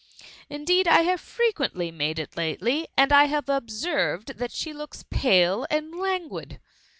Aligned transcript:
Indeed 0.49 0.87
I 0.87 1.01
have 1.01 1.21
frequently 1.21 1.91
made 1.91 2.17
it 2.17 2.35
lately, 2.35 2.87
and 2.97 3.11
I 3.13 3.25
have 3.25 3.47
observed 3.49 4.39
that 4.39 4.51
she 4.51 4.73
looks 4.73 5.05
pale 5.11 5.67
and 5.69 5.93
languid. 5.93 6.59